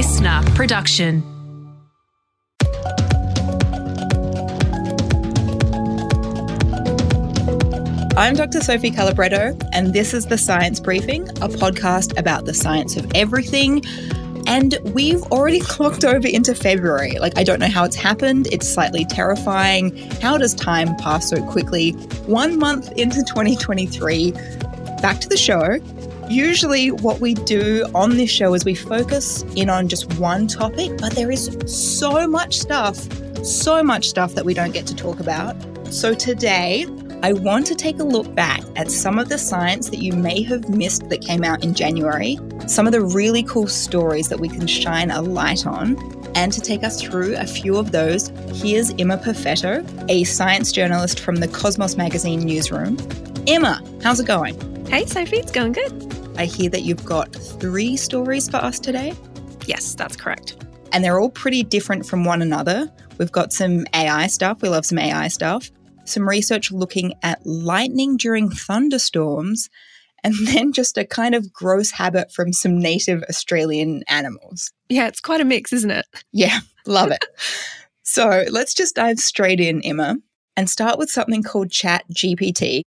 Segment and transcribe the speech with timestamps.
[0.00, 1.22] LiSTNR production.
[8.16, 8.62] I'm Dr.
[8.62, 13.84] Sophie Calabretto, and this is the Science Briefing, a podcast about the science of everything.
[14.46, 17.18] And we've already clocked over into February.
[17.18, 18.48] Like, I don't know how it's happened.
[18.50, 19.94] It's slightly terrifying.
[20.22, 21.90] How does time pass so quickly?
[22.24, 24.32] One month into 2023,
[25.02, 25.78] back to the show.
[26.30, 30.96] Usually, what we do on this show is we focus in on just one topic,
[30.98, 32.96] but there is so much stuff,
[33.44, 35.56] so much stuff that we don't get to talk about.
[35.92, 36.86] So, today,
[37.24, 40.40] I want to take a look back at some of the science that you may
[40.42, 42.38] have missed that came out in January,
[42.68, 45.96] some of the really cool stories that we can shine a light on.
[46.36, 51.18] And to take us through a few of those, here's Imma Perfetto, a science journalist
[51.18, 52.98] from the Cosmos Magazine newsroom.
[53.46, 54.86] Imma, how's it going?
[54.86, 56.09] Hey, Sophie, it's going good.
[56.40, 59.14] I hear that you've got three stories for us today.
[59.66, 60.56] Yes, that's correct.
[60.92, 62.90] And they're all pretty different from one another.
[63.18, 64.62] We've got some AI stuff.
[64.62, 65.70] We love some AI stuff
[66.10, 69.70] some research looking at lightning during thunderstorms,
[70.22, 74.72] and then just a kind of gross habit from some native Australian animals.
[74.88, 76.06] Yeah, it's quite a mix, isn't it?
[76.32, 77.24] Yeah, love it.
[78.02, 80.16] so let's just dive straight in, Imma,
[80.56, 82.82] and start with something called ChatGPT.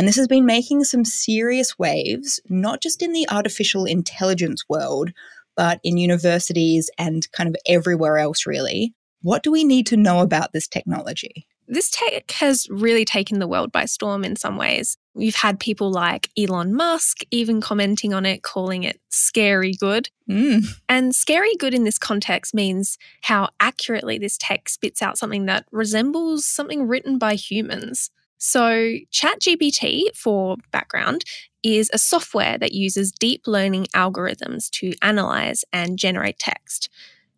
[0.00, 5.10] And this has been making some serious waves, not just in the artificial intelligence world,
[5.58, 8.94] but in universities and kind of everywhere else, really.
[9.20, 11.46] What do we need to know about this technology?
[11.72, 14.96] this tech has really taken the world by storm in some ways.
[15.14, 20.10] We've had people like Elon Musk even commenting on it, calling it scary good.
[20.28, 20.64] Mm.
[20.88, 25.64] And scary good in this context means how accurately this tech spits out something that
[25.70, 28.10] resembles something written by humans.
[28.40, 31.24] So, ChatGPT, for background,
[31.62, 36.88] is a software that uses deep learning algorithms to analyze and generate text.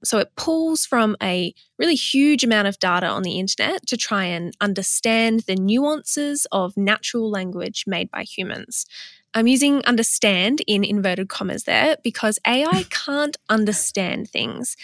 [0.05, 4.25] So it pulls from a really huge amount of data on the internet to try
[4.25, 8.87] and understand the nuances of natural language made by humans.
[9.35, 14.77] I'm using understand in inverted commas there because AI can't understand things.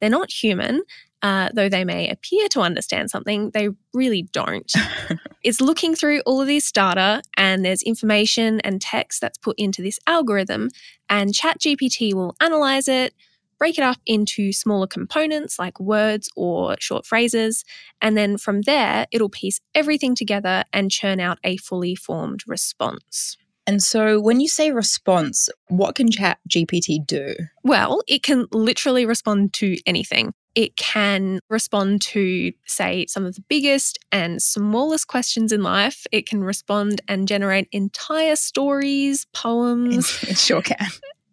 [0.00, 0.82] They're not human.
[1.26, 4.72] Uh, though they may appear to understand something, they really don't.
[5.42, 9.82] it's looking through all of this data, and there's information and text that's put into
[9.82, 10.70] this algorithm,
[11.10, 13.12] and ChatGPT will analyze it,
[13.58, 17.64] break it up into smaller components like words or short phrases,
[18.00, 23.36] and then from there, it'll piece everything together and churn out a fully formed response.
[23.66, 27.34] And so, when you say response, what can Chat GPT do?
[27.64, 30.32] Well, it can literally respond to anything.
[30.56, 36.06] It can respond to, say, some of the biggest and smallest questions in life.
[36.10, 40.18] It can respond and generate entire stories, poems.
[40.28, 40.88] It sure can.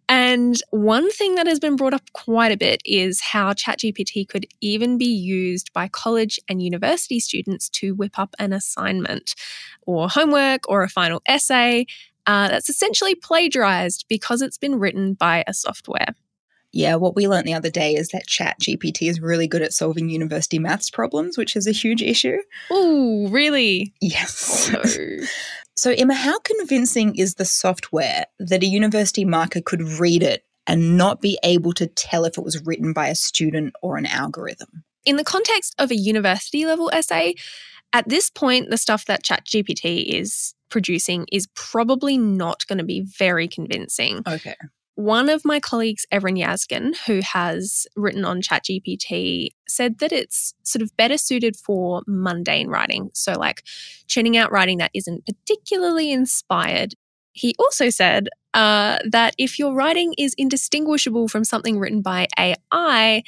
[0.10, 4.46] And one thing that has been brought up quite a bit is how ChatGPT could
[4.60, 9.34] even be used by college and university students to whip up an assignment
[9.88, 11.86] or homework or a final essay
[12.28, 16.14] uh, that's essentially plagiarized because it's been written by a software.
[16.74, 20.10] Yeah, what we learned the other day is that ChatGPT is really good at solving
[20.10, 22.40] university maths problems, which is a huge issue.
[22.72, 23.94] Oh, really?
[24.02, 24.72] Yes.
[24.74, 25.28] Oh, no.
[25.76, 30.98] So, Imma, how convincing is the software that a university marker could read it and
[30.98, 34.84] not be able to tell if it was written by a student or an algorithm?
[35.04, 37.34] In the context of a university level essay,
[37.92, 43.02] at this point, the stuff that ChatGPT is producing is probably not going to be
[43.02, 44.22] very convincing.
[44.28, 44.56] Okay.
[44.96, 50.84] One of my colleagues, Evrim Yazgin, who has written on ChatGPT, said that it's sort
[50.84, 53.10] of better suited for mundane writing.
[53.14, 53.64] So, like
[54.08, 56.94] churning out writing that isn't particularly inspired.
[57.32, 63.24] He also said uh, that if your writing is indistinguishable from something written by AI,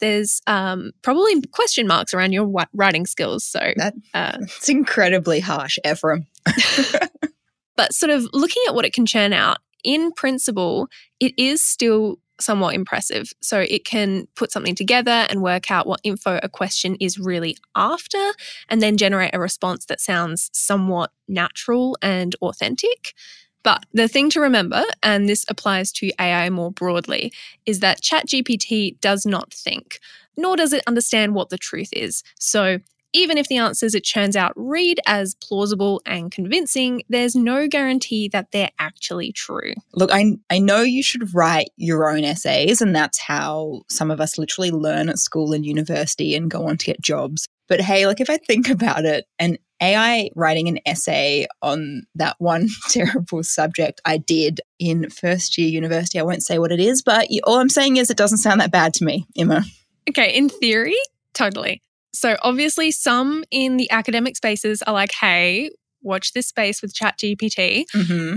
[0.00, 3.44] there's um, probably question marks around your writing skills.
[3.44, 6.26] So uh, it's incredibly harsh, Evrim.
[7.76, 10.88] but sort of looking at what it can churn out, in principle,
[11.20, 13.32] it is still somewhat impressive.
[13.40, 17.56] So it can put something together and work out what info a question is really
[17.74, 18.32] after,
[18.68, 23.14] and then generate a response that sounds somewhat natural and authentic.
[23.62, 27.32] But the thing to remember, and this applies to AI more broadly,
[27.64, 29.98] is that ChatGPT does not think,
[30.36, 32.22] nor does it understand what the truth is.
[32.38, 32.80] So
[33.16, 38.28] even if the answers it churns out read as plausible and convincing, there's no guarantee
[38.28, 39.72] that they're actually true.
[39.94, 44.20] Look, I, I know you should write your own essays, and that's how some of
[44.20, 47.48] us literally learn at school and university and go on to get jobs.
[47.68, 52.36] But hey, like if I think about it, an AI writing an essay on that
[52.38, 56.18] one terrible subject I did in first year university.
[56.18, 58.72] I won't say what it is, but all I'm saying is it doesn't sound that
[58.72, 59.64] bad to me, Imma.
[60.08, 60.96] Okay, in theory,
[61.32, 61.82] totally.
[62.16, 65.70] So obviously, some in the academic spaces are like, hey,
[66.02, 67.84] watch this space with ChatGPT.
[67.94, 68.36] Mm-hmm.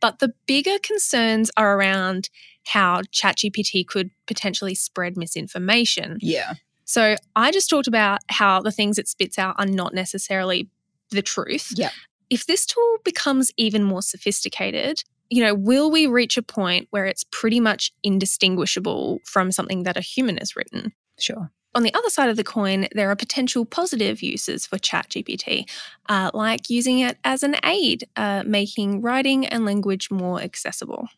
[0.00, 2.30] But the bigger concerns are around
[2.66, 6.18] how ChatGPT could potentially spread misinformation.
[6.20, 6.54] Yeah.
[6.84, 10.68] So I just talked about how the things it spits out are not necessarily
[11.10, 11.72] the truth.
[11.76, 11.90] Yeah.
[12.30, 17.04] If this tool becomes even more sophisticated, you know, will we reach a point where
[17.04, 20.92] it's pretty much indistinguishable from something that a human has written?
[21.18, 21.52] Sure.
[21.74, 25.70] On the other side of the coin, there are potential positive uses for ChatGPT,
[26.08, 31.08] uh, like using it as an aid, uh, making writing and language more accessible.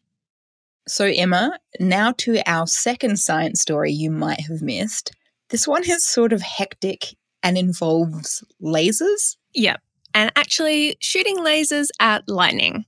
[0.86, 5.12] So, Imma, now to our second science story you might have missed.
[5.48, 9.36] This one is sort of hectic and involves lasers.
[9.54, 9.80] Yep.
[10.14, 12.84] And actually, shooting lasers at lightning.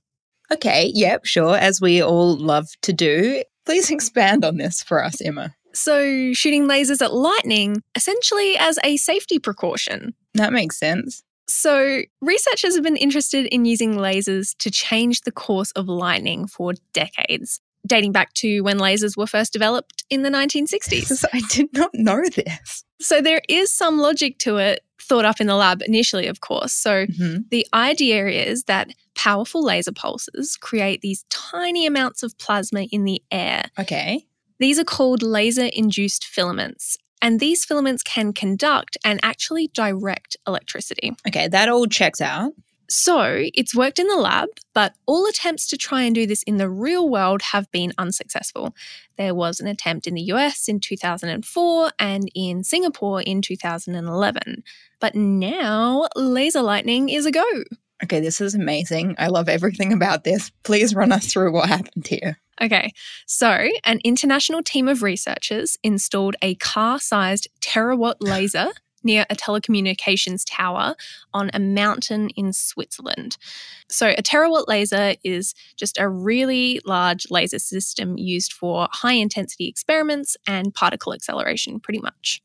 [0.51, 3.43] Okay, yep, sure, as we all love to do.
[3.65, 5.55] Please expand on this for us, Imma.
[5.75, 10.13] So, shooting lasers at lightning essentially as a safety precaution.
[10.33, 11.21] That makes sense.
[11.47, 16.73] So, researchers have been interested in using lasers to change the course of lightning for
[16.93, 21.23] decades, dating back to when lasers were first developed in the 1960s.
[21.33, 22.83] I did not know this.
[23.01, 26.73] So, there is some logic to it, thought up in the lab initially, of course.
[26.73, 27.41] So, Mm-hmm.
[27.51, 33.21] the idea is that powerful laser pulses create these tiny amounts of plasma in the
[33.31, 34.25] air Okay.
[34.59, 41.11] These are called laser induced filaments, and these filaments can conduct and actually direct electricity.
[41.27, 42.53] Okay, that all checks out.
[42.87, 46.57] So it's worked in the lab, but all attempts to try and do this in
[46.57, 48.75] the real world have been unsuccessful.
[49.17, 54.63] There was an attempt in the US in 2004 and in Singapore in 2011.
[54.99, 57.45] But now laser lightning is a go.
[58.03, 59.15] Okay, this is amazing.
[59.17, 60.51] I love everything about this.
[60.63, 62.37] Please run us through what happened here.
[62.61, 62.93] Okay,
[63.25, 68.71] so an international team of researchers installed a car sized terawatt laser
[69.05, 70.95] near a telecommunications tower
[71.33, 73.37] on a mountain in Switzerland.
[73.87, 79.67] So, a terawatt laser is just a really large laser system used for high intensity
[79.67, 82.41] experiments and particle acceleration, pretty much.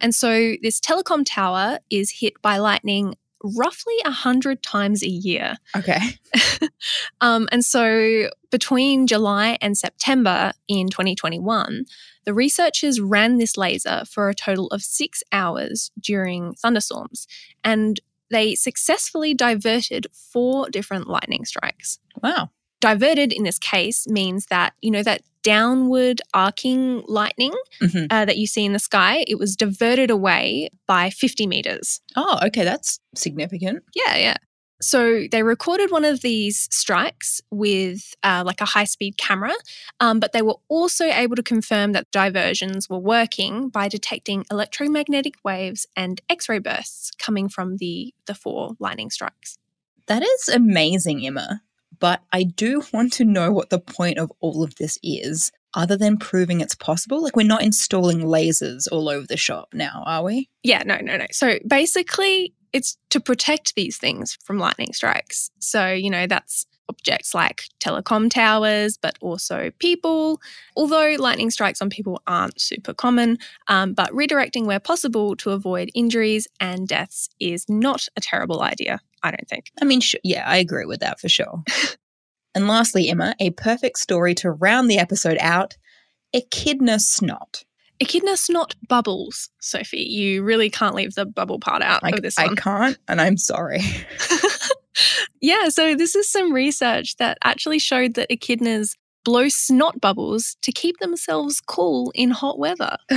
[0.00, 5.56] And so, this telecom tower is hit by lightning roughly 100 times a year.
[5.76, 5.98] Okay.
[7.20, 11.84] Um, and so between July and September in 2021,
[12.24, 17.26] the researchers ran this laser for a total of six hours during thunderstorms,
[17.62, 18.00] and
[18.30, 21.98] they successfully diverted four different lightning strikes.
[22.22, 22.50] Wow.
[22.80, 28.06] Diverted in this case means that, you know, that downward arcing lightning Mhm.
[28.10, 32.00] uh, that you see in the sky, it was diverted away by 50 meters.
[32.16, 33.82] Oh, okay, that's significant.
[33.94, 34.36] Yeah, yeah.
[34.82, 39.52] So they recorded one of these strikes with uh, like a high speed camera,
[40.00, 45.34] um, but they were also able to confirm that diversions were working by detecting electromagnetic
[45.44, 49.58] waves and X ray bursts coming from the, the four lightning strikes.
[50.06, 51.60] That is amazing, Imma.
[52.00, 55.96] But I do want to know what the point of all of this is, other
[55.96, 57.22] than proving it's possible.
[57.22, 60.48] Like, we're not installing lasers all over the shop now, are we?
[60.62, 61.26] Yeah, no, no, no.
[61.30, 65.50] So basically, it's to protect these things from lightning strikes.
[65.58, 70.40] So, you know, that's objects like telecom towers, but also people.
[70.76, 73.38] Although lightning strikes on people aren't super common,
[73.68, 79.00] um, but redirecting where possible to avoid injuries and deaths is not a terrible idea,
[79.22, 79.70] I don't think.
[79.80, 81.62] I mean, sh- yeah, I agree with that for sure.
[82.54, 85.76] and lastly, Imma, a perfect story to round the episode out
[86.34, 87.64] echidna snot.
[88.00, 90.08] Echidna snot bubbles, Sophie.
[90.08, 92.50] You really can't leave the bubble part out I, of this one.
[92.50, 93.82] I can't, and I'm sorry.
[95.40, 100.72] yeah, so this is some research that actually showed that echidnas blow snot bubbles to
[100.72, 102.96] keep themselves cool in hot weather.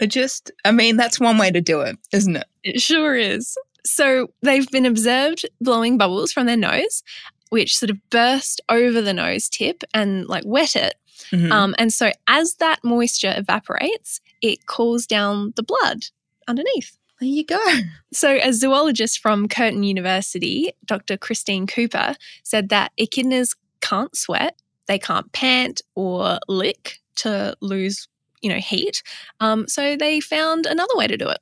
[0.00, 2.46] I just, I mean, that's one way to do it, isn't it?
[2.64, 3.56] It sure is.
[3.84, 7.02] So they've been observed blowing bubbles from their nose,
[7.50, 10.94] which sort of burst over the nose tip and like wet it.
[11.30, 11.52] Mhm.
[11.52, 16.06] Um, and so as that moisture evaporates, it cools down the blood
[16.48, 16.98] underneath.
[17.22, 17.58] There you go.
[18.14, 21.16] So, a zoologist from Curtin University, Dr.
[21.16, 28.06] Christine Cooper, said that echidnas can't sweat, they can't pant or lick to lose,
[28.42, 29.02] you know, heat.
[29.40, 31.38] Um, so they found another way to do it.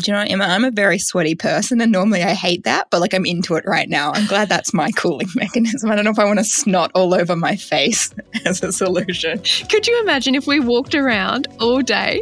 [0.00, 3.00] Do you know, Imma, I'm a very sweaty person, and normally I hate that, but
[3.00, 4.12] like I'm into it right now.
[4.12, 5.90] I'm glad that's my cooling mechanism.
[5.90, 8.12] I don't know if I want to snot all over my face
[8.44, 9.40] as a solution.
[9.68, 12.20] Could you imagine if we walked around all day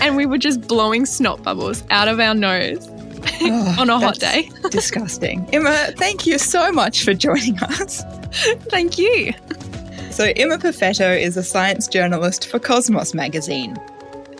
[0.00, 2.88] and we were just blowing snot bubbles out of our nose?
[3.44, 4.50] Oh, on a hot day.
[4.70, 5.48] disgusting.
[5.52, 8.02] Imma, thank you so much for joining us.
[8.68, 9.32] Thank you.
[10.10, 13.76] So, Imma Perfetto is a science journalist for Cosmos magazine.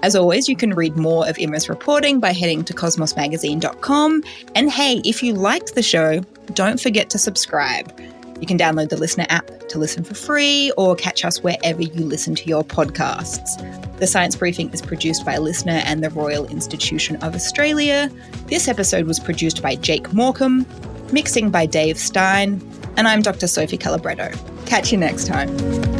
[0.03, 4.25] As always, you can read more of Imma's reporting by heading to cosmosmagazine.com.
[4.55, 6.21] And hey, if you liked the show,
[6.55, 7.93] don't forget to subscribe.
[8.41, 12.05] You can download the LiSTNR app to listen for free or catch us wherever you
[12.05, 13.99] listen to your podcasts.
[13.99, 18.11] The Science Briefing is produced by LiSTNR and the Royal Institution of Australia.
[18.47, 20.67] This episode was produced by Jake Morecambe,
[21.13, 22.61] mixing by Dave Stein,
[22.97, 23.47] and I'm Dr.
[23.47, 24.37] Sophie Calabretto.
[24.67, 25.92] Catch you next time.